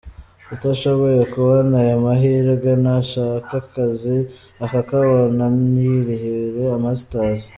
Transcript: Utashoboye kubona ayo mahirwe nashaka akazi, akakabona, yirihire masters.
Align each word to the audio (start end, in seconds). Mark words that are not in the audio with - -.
Utashoboye 0.55 1.21
kubona 1.33 1.73
ayo 1.83 1.95
mahirwe 2.05 2.71
nashaka 2.83 3.51
akazi, 3.61 4.17
akakabona, 4.65 5.43
yirihire 5.81 6.65
masters. 6.83 7.41